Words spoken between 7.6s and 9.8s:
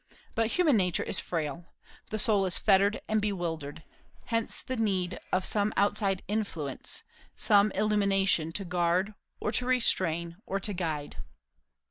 illumination, to guard, or to